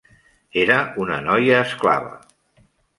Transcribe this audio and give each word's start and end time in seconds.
Era 0.61 0.79
una 1.05 1.21
noia 1.29 1.63
esclava. 1.69 2.15